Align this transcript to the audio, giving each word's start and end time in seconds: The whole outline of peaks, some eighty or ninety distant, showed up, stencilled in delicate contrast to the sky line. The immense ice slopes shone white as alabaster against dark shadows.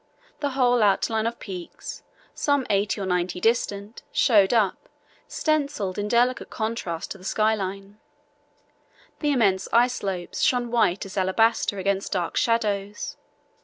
The 0.39 0.49
whole 0.57 0.81
outline 0.81 1.27
of 1.27 1.37
peaks, 1.37 2.01
some 2.33 2.65
eighty 2.71 2.99
or 2.99 3.05
ninety 3.05 3.39
distant, 3.39 4.01
showed 4.11 4.51
up, 4.51 4.89
stencilled 5.27 5.99
in 5.99 6.07
delicate 6.07 6.49
contrast 6.49 7.11
to 7.11 7.19
the 7.19 7.23
sky 7.23 7.53
line. 7.53 7.99
The 9.19 9.31
immense 9.31 9.67
ice 9.71 9.93
slopes 9.93 10.41
shone 10.41 10.71
white 10.71 11.05
as 11.05 11.17
alabaster 11.17 11.77
against 11.77 12.13
dark 12.13 12.35
shadows. 12.35 13.15